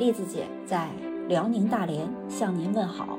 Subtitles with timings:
[0.00, 0.88] 栗子姐在
[1.28, 3.18] 辽宁大连向您问好。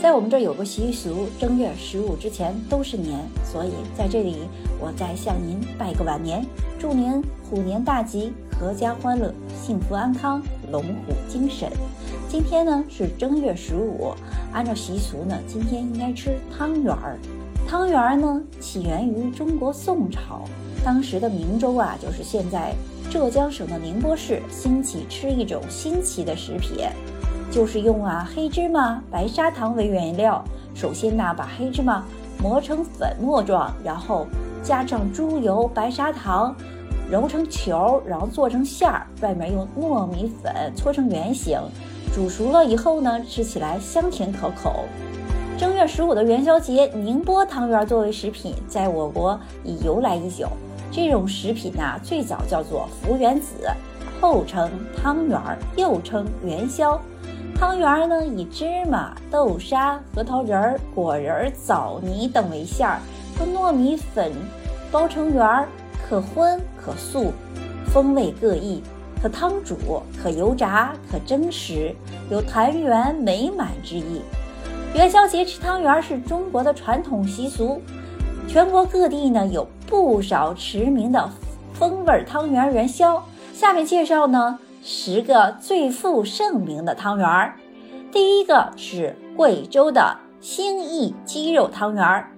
[0.00, 4.48] 在我们这儿有个习俗，正月十五之前都是年，所以在这里
[4.80, 6.42] 我再向您拜个晚年，
[6.78, 10.42] 祝您虎年大吉，阖家欢乐，幸福安康，
[10.72, 11.70] 龙虎精神。
[12.26, 14.14] 今天呢是正月十五，
[14.50, 17.18] 按照习俗呢，今天应该吃汤圆儿。
[17.68, 20.40] 汤圆儿呢起源于中国宋朝，
[20.82, 22.74] 当时的明州啊，就是现在
[23.14, 26.78] 浙江省的宁波市，兴起吃一种新奇的食品。
[27.48, 30.44] 就是用啊黑芝麻、白砂糖为原料。
[30.74, 32.02] 首先呢，把黑芝麻
[32.42, 34.26] 磨成粉末状，然后
[34.64, 36.56] 加上猪油、白砂糖，
[37.08, 39.06] 揉成球，然后做成馅儿。
[39.20, 41.56] 外面用糯米粉搓成圆形，
[42.12, 44.86] 煮熟了以后呢，吃起来香甜可口。
[45.56, 50.48] 正月十五的元宵节，宁波汤圆作为食品，在我国已由来已久。
[50.94, 53.68] 这种食品呢，最早叫做福元子，
[54.20, 57.02] 后称汤圆儿，又称元宵。
[57.58, 63.00] 汤圆儿呢，以芝麻、豆沙、核桃仁儿、果仁、枣泥等为馅儿，
[63.40, 64.30] 用糯米粉
[64.92, 65.68] 包成圆儿，
[66.08, 67.32] 可荤可素，
[67.86, 68.80] 风味各异，
[69.20, 69.76] 可汤煮，
[70.22, 71.92] 可油炸，可蒸食，
[72.30, 74.22] 有团圆美满之意。
[74.94, 77.82] 元宵节吃汤圆是中国的传统习俗，
[78.46, 81.30] 全国各地呢有不少驰名的
[81.72, 83.24] 风味汤圆元宵。
[83.52, 84.58] 下面介绍呢。
[84.82, 87.56] 十个最负盛名的汤圆儿，
[88.12, 92.28] 第一个是贵州的兴义鸡肉汤圆儿。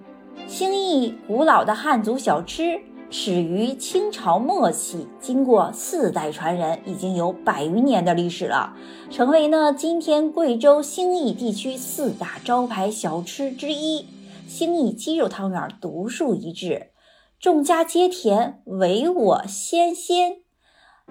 [0.47, 8.73] 兴义古老的汉族小吃，始于清朝末期，经过四代传人，已经有百余年的历史了，
[9.09, 14.05] 成为呢今天贵州兴义地区四大招牌小吃之一。
[14.47, 16.91] 兴义鸡肉汤圆独树一帜，
[17.39, 20.37] 众家皆甜，唯我鲜鲜。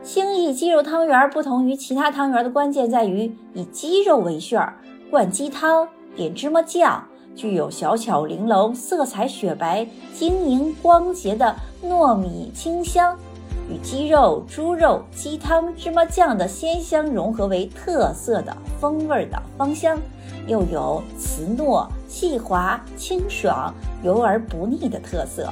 [0.02, 4.77] 兴义鸡肉汤圆不同于其他汤圆的关键在于以鸡肉为馅儿，
[5.08, 5.86] 灌鸡汤，
[6.17, 7.06] 点芝麻酱，
[7.36, 13.17] 具有小巧玲珑、色彩雪白、晶莹光洁的糯米清香，
[13.70, 19.96] 与鸡肉、猪肉、鸡汤、芝麻酱的鲜香融合为特色的风味的芳香，
[20.48, 23.72] 又有瓷糯、细滑、清爽、
[24.02, 25.48] 油而不腻的特色。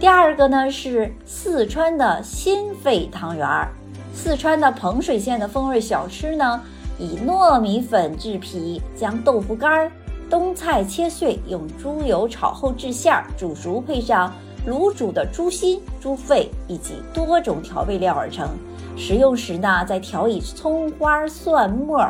[0.00, 3.68] 第二个呢是四川的心肺汤圆儿。
[4.12, 6.60] 四川的彭水县的风味小吃呢，
[6.98, 9.90] 以糯米粉制皮，将豆腐干、
[10.28, 14.32] 冬菜切碎，用猪油炒后制馅儿，煮熟，配上
[14.68, 18.48] 卤煮的猪心、猪肺以及多种调味料而成。
[18.96, 22.08] 食用时呢，再调以葱花、蒜末、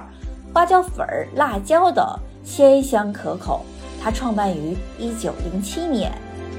[0.52, 1.06] 花椒粉、
[1.36, 2.04] 辣椒等，
[2.42, 3.60] 鲜香可口。
[4.02, 6.12] 它创办于一九零七年。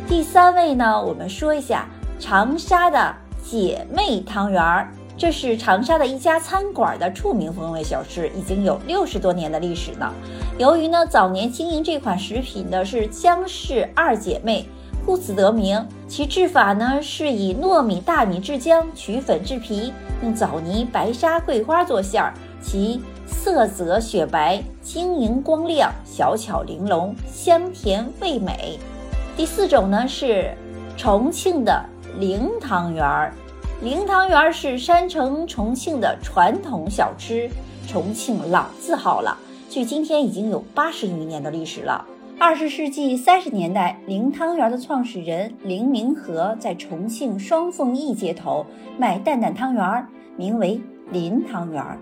[0.07, 1.87] 第三位呢，我们说一下
[2.19, 4.87] 长沙的姐妹汤圆儿。
[5.17, 10.13] 这是长沙的一家餐馆的著名风味小吃，已经有六十多年的历史了。
[10.59, 14.67] 由于呢早年经营这款食品的是江氏二姐妹，
[15.05, 15.83] 故此得名。
[16.07, 19.91] 其制法呢是以糯米、大米制浆，取粉制皮，
[20.21, 28.77] 用枣泥、白沙、桂花做馅儿，其色泽雪白、晶莹光亮、小巧玲珑、香甜味美。
[29.35, 30.49] 第四种呢是
[30.95, 31.83] 重庆的
[32.17, 33.33] 零汤圆儿。
[33.81, 37.49] 零汤圆儿是山城重庆的传统小吃，
[37.85, 39.37] 重庆老字号了，
[39.69, 42.05] 距今天已经有八十余年的历史了。
[42.39, 48.65] 二十世纪三十年代，零汤圆的创始人林明和在重庆双凤驿街头
[48.97, 50.07] 卖担担汤圆儿，
[50.37, 50.79] 名为
[51.11, 51.97] 林汤圆儿，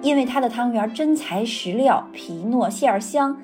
[0.00, 3.36] 因为他的汤圆真材实料，皮糯馅儿香，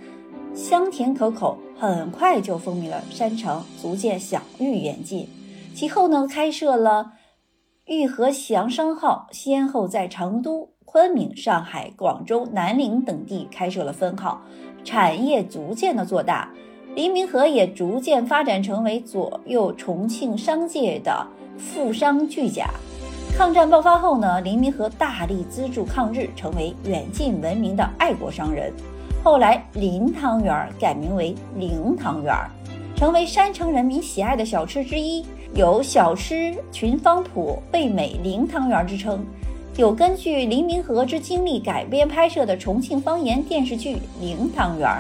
[0.55, 5.29] 香甜可口，很快就风靡了山城，逐渐享誉远近。
[5.75, 7.13] 其后呢，开设了。
[7.87, 14.41] 玉和祥商号先后在成都、昆明、上海、广州、南宁等地开设了分号，
[14.85, 16.51] 产业逐渐的做大。
[16.95, 21.27] 黎明河也逐渐发展成为左右重庆商界的
[21.59, 22.71] 富商巨贾。
[23.37, 28.73] 抗战爆发后呢，黎明河大力资助抗日，成为远近闻名的爱国商人。
[29.25, 32.37] 后来，林汤圆改名为灵汤圆，
[32.95, 35.25] 成为山城人民喜爱的小吃之一。
[35.55, 39.25] 有“小吃群芳谱”“味美零汤圆”之称，
[39.79, 44.91] 有根据黎明河之经历改编拍摄的重庆方言电视剧《零汤圆》。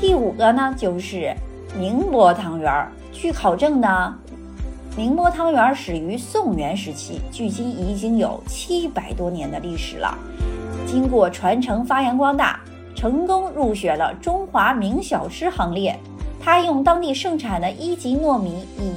[0.00, 1.30] 第五个呢，就是
[1.78, 2.88] 宁波汤圆。
[3.12, 4.18] 据考证呢，
[4.96, 10.16] 宁波汤圆始于宋元时期，距今已经有七百多年的历史了。
[10.86, 12.60] 经过传承发扬光大，
[13.04, 15.94] 成功入选了中华名小吃行列。
[16.40, 18.94] 它用当地盛产的一级糯米以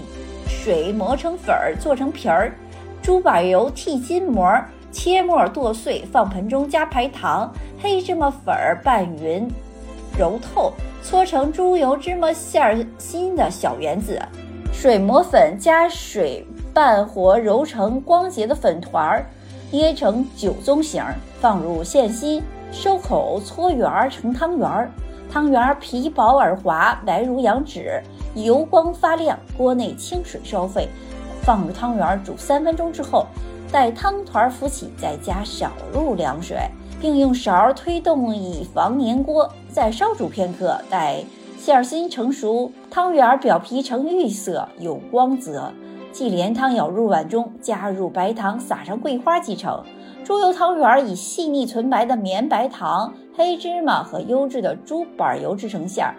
[0.48, 2.56] 水磨成粉儿，做成皮儿，
[3.02, 4.50] 猪板油剃筋膜，
[4.94, 7.52] 切末剁碎，放盆中加白糖、
[7.82, 9.46] 黑芝麻粉儿拌匀，
[10.18, 10.72] 揉透，
[11.04, 14.18] 搓成猪油芝麻馅儿心的小圆子。
[14.72, 19.26] 水磨粉加水拌和揉成光洁的粉团儿，
[19.70, 21.04] 捏成酒棕形，
[21.42, 22.42] 放入馅心，
[22.72, 24.92] 收口搓圆儿成汤圆儿。
[25.30, 28.02] 汤圆儿皮薄而滑，白如羊脂，
[28.36, 29.38] 油光发亮。
[29.58, 30.88] 锅内清水烧沸，
[31.42, 33.28] 放入汤圆儿煮三分钟之后，
[33.72, 36.58] 待汤团浮起，再加少入凉水，
[37.02, 39.50] 并用勺推动以防粘锅。
[39.70, 41.24] 再烧煮片刻，待
[41.58, 45.74] 馅心成熟，汤圆儿表皮呈绿色有光泽，
[46.14, 49.84] 即连汤舀入碗中，加入白糖，撒上桂花即成。
[50.28, 56.14] 猪油汤圆以细腻纯白的绵白糖、黑芝麻和优质的猪板油制成馅儿。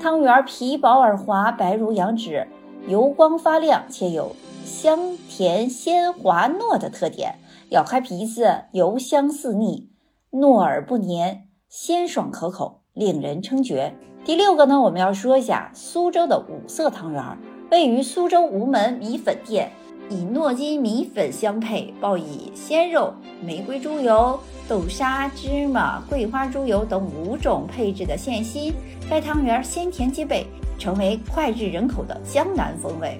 [0.00, 2.46] 汤圆皮薄而滑，白如羊脂，
[2.86, 4.30] 油光发亮，且有
[4.64, 7.34] 香甜鲜滑糯的特点。
[7.70, 9.88] 咬开皮子，油香四腻，
[10.30, 13.92] 糯而不黏，鲜爽可口，令人称绝。
[14.24, 17.36] 第六个呢，我们要说一下苏州的五色汤圆，
[17.72, 19.72] 位于苏州吴门米粉店。
[20.10, 23.12] 以糯金米粉相配，包以鲜肉、
[23.44, 28.72] 玫瑰猪油、豆沙、芝麻、桂花猪油等五种配置的馅心。
[29.10, 30.46] 该汤圆鲜甜兼备，
[30.78, 33.18] 成为脍炙人口的江南风味。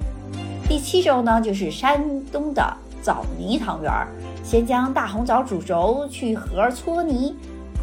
[0.67, 2.02] 第七种呢，就是山
[2.32, 3.93] 东的枣泥汤圆。
[4.43, 7.34] 先将大红枣煮熟，去核搓泥；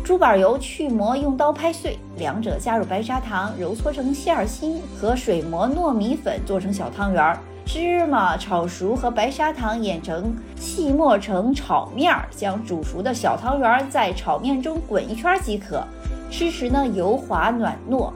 [0.04, 2.00] 猪板油去膜，用刀拍碎。
[2.18, 7.38] 两者加入白砂糖，揉搓成馅心，和水磨糯米粉做成小汤圆儿。
[7.66, 15.84] 芝麻炒熟和白砂糖碾成细末成炒面儿，将煮熟的小汤圆在炒面中滚一圈即可。
[16.30, 18.12] 吃时呢油滑软糯，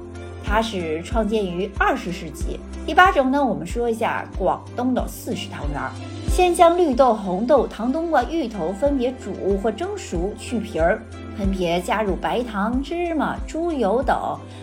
[0.46, 2.60] 它是创建于二十世纪。
[2.86, 5.92] 第八种呢，我们说一下广东的四式汤圆儿。
[6.30, 11.02] 先将绿豆、红豆、糖冬瓜、芋头分别煮或蒸熟，去皮儿，
[11.38, 14.16] 分别加入白糖、芝麻、猪油等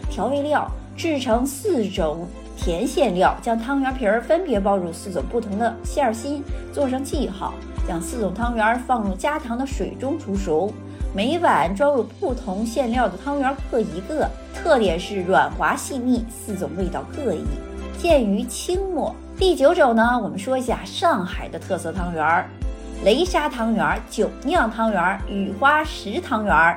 [0.09, 0.67] 调味料，
[0.97, 2.27] 制成四种。
[2.67, 6.43] 甜馅料将汤圆皮儿分别包入四种不同的馅儿心，
[6.73, 7.55] 做上记号，
[7.87, 10.75] 将四种汤圆放入加糖的水中煮熟。
[11.15, 17.45] 每碗装入不同馅料的汤圆各一个，特点是软滑细腻，四种味道各异，
[18.03, 19.15] 见于清末。
[19.39, 22.49] 第九种呢，我们说一下上海的特色汤圆儿：
[23.05, 26.77] 雷沙汤圆、酒酿汤圆、雨花石汤圆。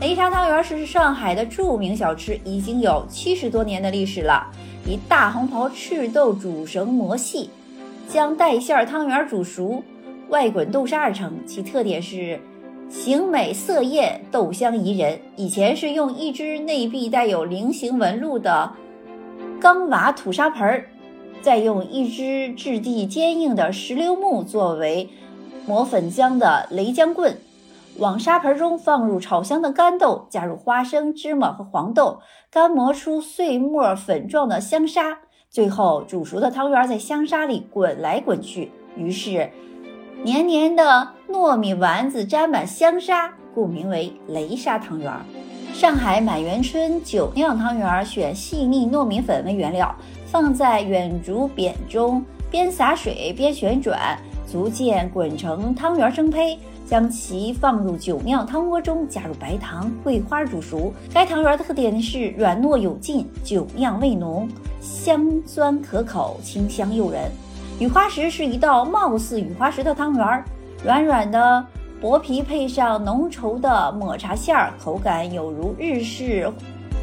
[0.00, 4.44] 雷沙汤圆是上海的著名小吃，已经有七十多年的历史了。
[4.84, 7.50] 以大红袍赤豆煮成磨细，
[8.08, 9.82] 将带馅儿汤圆煮熟，
[10.28, 11.32] 外滚豆沙而成。
[11.46, 12.40] 其特点是
[12.90, 15.18] 形美色艳，豆香宜人。
[15.36, 18.72] 以前是用一只内壁带有菱形纹路的
[19.60, 20.88] 钢瓦土沙盆儿，
[21.40, 25.08] 再用一只质地坚硬的石榴木作为
[25.64, 27.38] 磨粉浆的雷浆棍。
[27.98, 35.18] 往沙盆中放入炒香的干豆，加入花生、芝麻和黄豆，干磨出碎末粉状的香沙。
[35.50, 39.50] 最后，煮熟的汤圆在香沙里滚来滚去，于是
[40.24, 45.12] 黏黏的糯米丸子沾满香沙，故名为雷沙汤圆。
[45.74, 49.94] 上海满园春酒酿汤圆选细腻糯米粉为原料，
[50.26, 54.18] 放在远竹扁中，边洒水边旋转，
[54.50, 56.58] 逐渐滚成汤圆生胚。
[56.92, 60.92] 将其放入酒酿汤锅中，加入白糖、桂花煮熟。
[61.10, 64.46] 该汤圆的特点是软糯有劲，酒酿味浓，
[64.78, 67.30] 香酸可口，清香诱人。
[67.80, 70.44] 雨花石是一道貌似雨花石的汤圆，
[70.84, 71.64] 软软的
[71.98, 76.52] 薄皮配上浓稠的抹茶馅儿，口感有如日式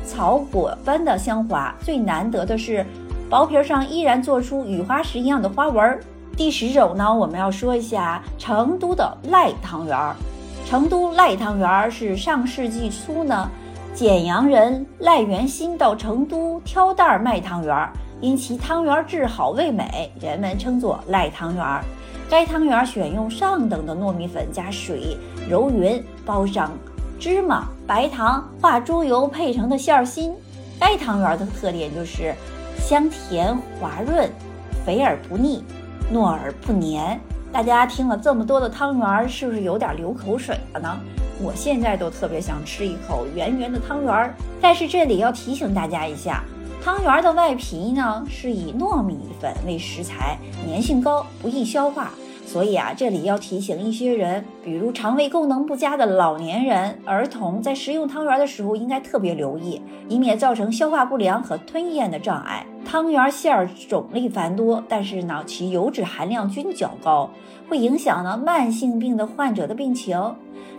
[0.05, 1.73] 草果般的香滑。
[1.81, 2.85] 最难得的是，
[3.27, 5.99] 薄皮上依然做出雨花石一样的花纹。
[6.39, 10.15] 第十种呢，我们要说一下成都的赖汤圆儿。
[10.65, 13.49] 成都赖汤圆儿是上世纪初呢，
[13.93, 17.91] 简阳人赖元新到成都挑担卖汤圆儿，
[18.21, 21.83] 因其汤圆质好味美，人们称作赖汤圆儿。
[22.29, 25.17] 该汤圆儿选用上等的糯米粉加水
[25.49, 26.71] 揉匀，包上
[27.19, 30.33] 芝麻、白糖、化猪油配成的馅儿心。
[30.79, 32.33] 该汤圆儿的特点就是
[32.77, 34.31] 香甜滑润，
[34.85, 35.61] 肥而不腻。
[36.13, 37.19] 糯而不粘，
[37.51, 40.99] 大家听了这么多的汤圆儿，是不是有点流口水了呢？
[41.41, 44.33] 我现在都特别想吃一口圆圆的汤圆儿。
[44.59, 46.43] 但是这里要提醒大家一下，
[46.83, 50.37] 汤圆儿的外皮呢是以糯米粉为食材，
[50.67, 52.11] 粘性高，不易消化。
[52.49, 62.65] 所以啊，这里要提醒一些人，比如肠胃功能不佳的老年人、儿童，在食用汤圆的时候应该特别留意，以免造成消化不良和吞咽的障碍。
[62.83, 67.29] 汤圆馅儿种类繁多，但是呢，其油脂含量均较高，
[67.69, 70.19] 会影响呢慢性病的患者的病情。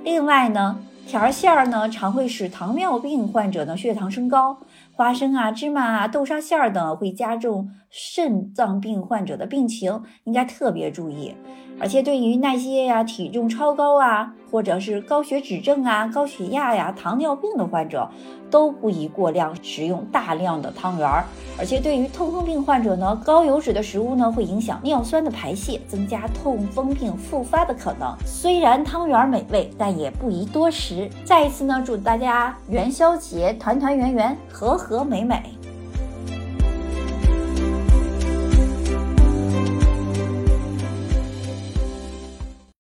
[0.03, 0.77] 另外呢，
[1.11, 4.61] 条馅儿呢常会使糖尿病患者的血糖升高，
[4.93, 11.35] 花生啊、芝麻啊、豆沙馅儿等会加重肾脏病患者的病情，应该特别注意。
[11.81, 18.09] 而且对于那些呀体重超高啊，或者是高血脂症啊、高血压呀、糖尿病的患者，
[18.51, 21.25] 都不宜过量食用大量的汤圆儿。
[21.59, 28.15] 而且对于痛风病患者呢，高油脂的食物呢会影响尿酸的排泄，增加痛风病复发的可能。
[28.27, 31.09] 虽然汤圆美味，但也不宜多食。
[31.25, 35.43] 再一次呢，祝大家元宵节团团圆圆，和和美美。